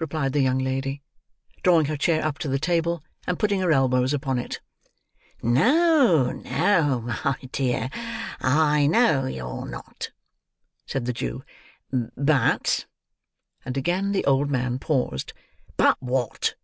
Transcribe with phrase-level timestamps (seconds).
[0.00, 1.04] replied the young lady:
[1.62, 4.60] drawing her chair up to the table, and putting her elbows upon it.
[5.40, 7.88] "No, no, my dear,
[8.40, 10.10] I know you're not,"
[10.84, 11.44] said the Jew;
[11.92, 12.86] "but—"
[13.64, 15.32] and again the old man paused.
[15.76, 16.56] "But wot?"